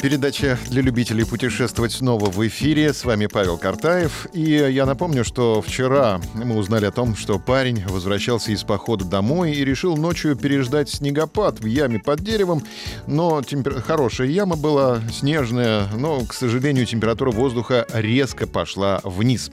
[0.00, 2.94] Передача для любителей путешествовать снова в эфире.
[2.94, 4.28] С вами Павел Картаев.
[4.32, 9.52] И я напомню, что вчера мы узнали о том, что парень возвращался из похода домой
[9.52, 12.62] и решил ночью переждать снегопад в яме под деревом.
[13.06, 13.82] Но темпер...
[13.82, 19.50] хорошая яма была, снежная, но, к сожалению, температура воздуха резко пошла вниз.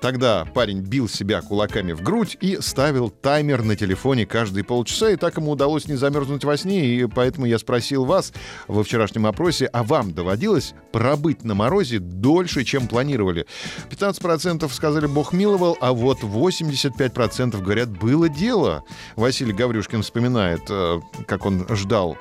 [0.00, 5.16] Тогда парень бил себя кулаками в грудь и ставил таймер на телефоне каждые полчаса, и
[5.16, 8.32] так ему удалось не замерзнуть во сне, и поэтому я спросил вас
[8.66, 13.46] во вчерашнем опросе, а вам доводилось пробыть на морозе дольше, чем планировали?
[13.90, 18.84] 15% сказали, бог миловал, а вот 85% говорят, было дело.
[19.16, 22.16] Василий Гаврюшкин вспоминает, э, как он ждал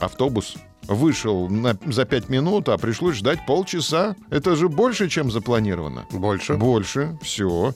[0.00, 0.56] автобус
[0.88, 4.16] вышел на, за пять минут, а пришлось ждать полчаса.
[4.30, 6.06] Это же больше, чем запланировано.
[6.10, 6.54] Больше.
[6.54, 7.74] Больше, все.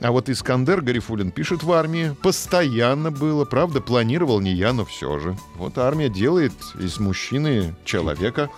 [0.00, 2.14] А вот Искандер Гарифулин пишет в армии.
[2.22, 3.44] Постоянно было.
[3.44, 5.36] Правда, планировал не я, но все же.
[5.56, 8.50] Вот армия делает из мужчины человека.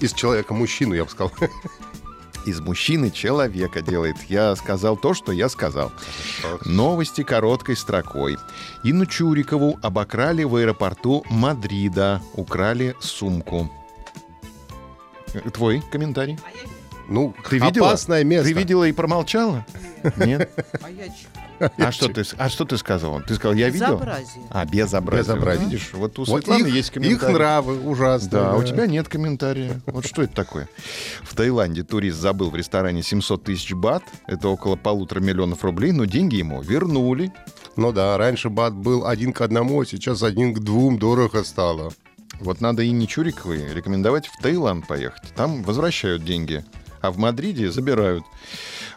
[0.00, 1.32] Из человека мужчину, я бы сказал.
[2.46, 4.16] Из мужчины человека делает.
[4.28, 5.92] Я сказал то, что я сказал.
[6.64, 8.38] Новости короткой строкой.
[8.84, 12.22] Инну Чурикову обокрали в аэропорту Мадрида.
[12.34, 13.68] Украли сумку.
[15.52, 16.38] Твой комментарий?
[17.08, 17.88] Ну, Ты видела?
[17.88, 18.48] опасное место.
[18.48, 19.66] Ты видела и промолчала?
[20.16, 20.50] Нет?
[20.82, 21.06] А я?
[21.78, 23.22] А что ты, а что ты сказал?
[23.22, 23.94] Ты сказал, я видел?
[23.94, 24.44] Безобразие.
[24.50, 25.24] А, безобразие.
[25.24, 25.64] Безобразие.
[25.66, 27.34] Видишь, вот у Вот Светланы их, есть их комментарий.
[27.34, 28.30] нравы ужасные.
[28.30, 29.80] Да, а у тебя нет комментария.
[29.86, 30.68] Вот что это такое?
[31.22, 34.02] В Таиланде турист забыл в ресторане 700 тысяч бат.
[34.26, 37.32] Это около полутора миллионов рублей, но деньги ему вернули.
[37.76, 41.92] Ну да, раньше бат был один к одному, а сейчас один к двум дорого стало.
[42.40, 45.32] Вот надо и не Чуриковой рекомендовать в Таиланд поехать.
[45.34, 46.64] Там возвращают деньги.
[47.06, 48.24] А в Мадриде забирают.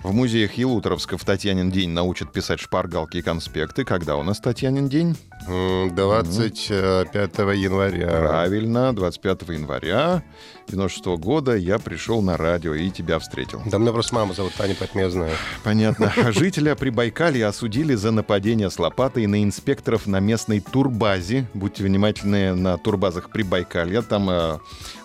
[0.02, 3.84] В музеях Елуторовска в Татьянин день научат писать шпаргалки и конспекты.
[3.86, 5.16] Когда у нас Татьянин день?
[5.48, 8.08] М, 25 января.
[8.08, 10.24] Правильно, 25 января
[10.70, 13.62] 96 года я пришел на радио и тебя встретил.
[13.68, 15.36] Да меня просто мама зовут Таня, поэтому я знаю.
[15.64, 16.12] Понятно.
[16.32, 21.48] Жителя Прибайкалья осудили за нападение с лопатой на инспекторов на местной турбазе.
[21.54, 24.02] Будьте внимательны на турбазах Прибайкалья.
[24.02, 24.58] Там э,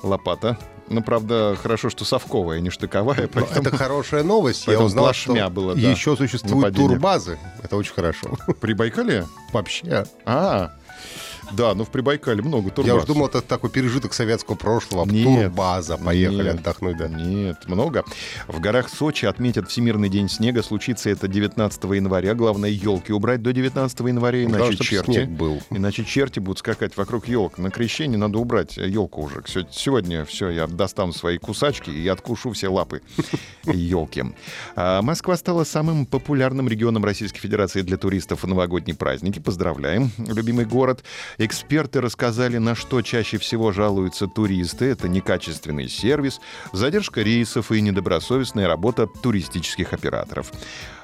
[0.03, 0.57] лопата.
[0.89, 3.23] Ну, правда, хорошо, что совковая, не штыковая.
[3.23, 3.69] Но Поэтому...
[3.69, 4.67] это хорошая новость.
[4.67, 6.89] Я узнал, что было, да, еще существуют нападение.
[6.89, 7.39] турбазы.
[7.63, 8.37] Это очень хорошо.
[8.61, 9.27] Прибайкалье?
[9.53, 10.05] Вообще.
[10.25, 10.73] А,
[11.57, 12.87] да, ну в Прибайкале много турбаз.
[12.87, 15.05] Я уж думал, это такой пережиток советского прошлого.
[15.07, 15.43] Нет.
[15.49, 15.97] Турбаза.
[15.97, 16.61] Поехали Нет.
[16.61, 17.09] отдохнуть, да.
[17.09, 18.05] Нет, много.
[18.49, 20.63] В горах Сочи отметят Всемирный день снега.
[20.63, 22.35] Случится это 19 января.
[22.35, 25.25] Главное, елки убрать до 19 января, Главное, иначе чтоб черти.
[25.25, 25.63] был.
[25.71, 27.59] Иначе черти будут скакать вокруг елок.
[27.59, 29.43] На крещение надо убрать елку уже.
[29.71, 33.03] Сегодня все, я достану свои кусачки и откушу все лапы
[33.65, 34.25] елки.
[34.77, 39.39] А Москва стала самым популярным регионом Российской Федерации для туристов в новогодние праздники.
[39.39, 41.05] Поздравляем, любимый город.
[41.45, 44.87] Эксперты рассказали, на что чаще всего жалуются туристы.
[44.87, 46.41] Это некачественный сервис,
[46.73, 50.51] задержка рейсов и недобросовестная работа туристических операторов.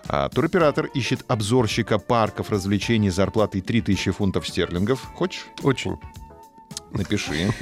[0.09, 5.03] А туроператор ищет обзорщика парков развлечений зарплатой 3000 фунтов стерлингов.
[5.15, 5.45] Хочешь?
[5.63, 5.99] Очень.
[6.93, 7.53] Напиши.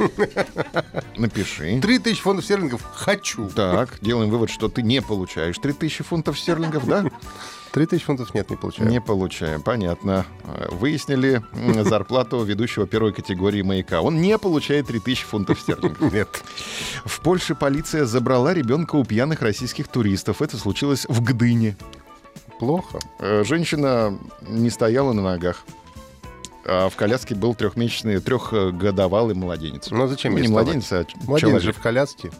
[1.16, 1.81] Напиши.
[1.81, 3.49] 3000 фунтов стерлингов хочу.
[3.50, 7.05] Так, делаем вывод, что ты не получаешь 3000 фунтов стерлингов, да?
[7.72, 8.88] 3000 фунтов нет, не получаю.
[8.88, 10.25] Не получаем, понятно.
[10.71, 11.43] Выяснили
[11.84, 14.00] зарплату ведущего первой категории маяка.
[14.00, 16.12] Он не получает 3000 фунтов стерлингов.
[16.12, 16.43] Нет.
[17.05, 20.41] В Польше полиция забрала ребенка у пьяных российских туристов.
[20.41, 21.77] Это случилось в Гдыне.
[22.59, 22.99] Плохо.
[23.21, 24.19] Э, Женщина
[24.49, 25.62] не стояла на ногах.
[26.71, 29.91] А в коляске был трехмесячный, трехгодовалый младенец.
[29.91, 31.62] Ну зачем Ну, не младенец, а Младенец человек.
[31.62, 32.31] же в коляске.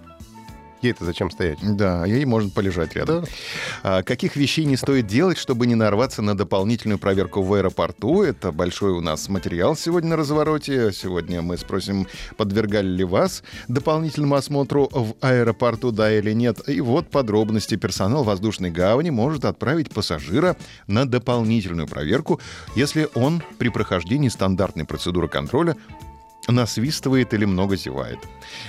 [0.81, 1.59] Ей-то зачем стоять?
[1.63, 3.23] Да, ей можно полежать рядом.
[3.23, 3.29] Да.
[3.83, 8.23] А, каких вещей не стоит делать, чтобы не нарваться на дополнительную проверку в аэропорту?
[8.23, 10.93] Это большой у нас материал сегодня на развороте.
[10.93, 16.69] Сегодня мы спросим, подвергали ли вас дополнительному осмотру в аэропорту, да или нет.
[16.69, 17.77] И вот подробности.
[17.77, 22.41] Персонал воздушной гавани может отправить пассажира на дополнительную проверку,
[22.77, 25.77] если он при прохождении стандартной процедуры контроля
[26.49, 28.19] насвистывает или много зевает.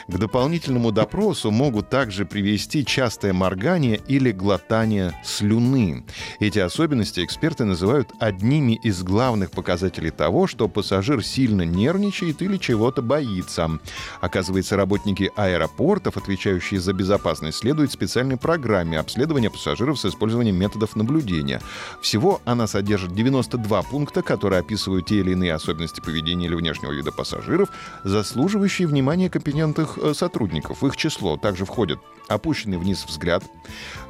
[0.08, 6.04] К дополнительному допросу могут также привести частое моргание или глотание слюны.
[6.40, 13.02] Эти особенности эксперты называют одними из главных показателей того, что пассажир сильно нервничает или чего-то
[13.02, 13.80] боится.
[14.20, 21.62] Оказывается, работники аэропортов, отвечающие за безопасность, следуют специальной программе обследования пассажиров с использованием методов наблюдения.
[22.02, 27.12] Всего она содержит 92 пункта, которые описывают те или иные особенности поведения или внешнего вида
[27.12, 30.81] пассажиров, пассажиров, заслуживающие внимания компетентных э, сотрудников.
[30.81, 33.44] В их число также входят опущенный вниз взгляд,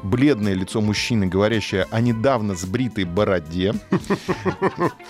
[0.04, 3.74] бледное лицо мужчины, говорящее о недавно сбритой бороде,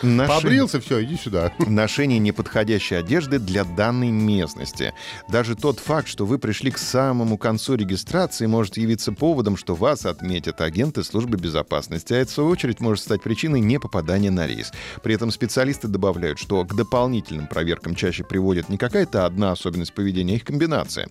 [0.02, 1.52] Побрился, все, иди сюда.
[1.60, 4.94] ношение неподходящей одежды для данной местности.
[5.28, 10.06] Даже тот факт, что вы пришли к самому концу регистрации, может явиться поводом, что вас
[10.06, 14.72] отметят агенты службы безопасности, а это, в свою очередь, может стать причиной непопадания на рейс.
[15.04, 20.34] При этом специалисты добавляют, что к дополнительным проверкам чаще приводит не какая-то одна особенность поведения,
[20.34, 21.08] а их комбинация.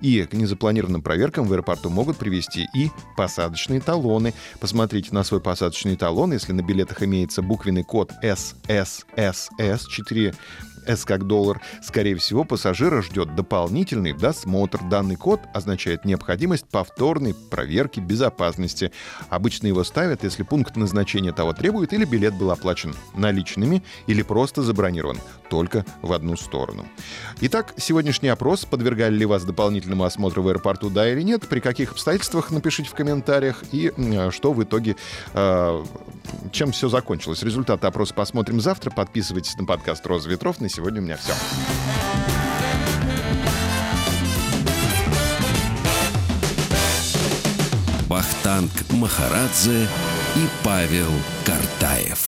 [0.00, 4.32] И к незапланированным проверкам в аэропорту могут привести и посадочные талоны.
[4.60, 10.34] Посмотрите на свой посадочный талон, если на билетах имеется буквенный код SSSS 4
[10.86, 14.80] S как доллар, скорее всего, пассажира ждет дополнительный досмотр.
[14.84, 18.92] Данный код означает необходимость повторной проверки безопасности.
[19.28, 24.62] Обычно его ставят, если пункт назначения того требует или билет был оплачен наличными или просто
[24.62, 25.18] забронирован
[25.48, 26.86] только в одну сторону.
[27.40, 28.64] Итак, сегодняшний опрос.
[28.64, 31.48] Подвергали ли вас дополнительному осмотру в аэропорту, да или нет?
[31.48, 32.50] При каких обстоятельствах?
[32.50, 33.62] Напишите в комментариях.
[33.72, 34.96] И м, что в итоге,
[35.34, 35.84] э,
[36.52, 37.42] чем все закончилось.
[37.42, 38.90] Результаты опроса посмотрим завтра.
[38.90, 40.60] Подписывайтесь на подкаст «Роза ветров».
[40.60, 41.32] На сегодня у меня все.
[48.08, 49.86] Бахтанг Махарадзе
[50.36, 51.10] и Павел
[51.44, 52.27] Картаев.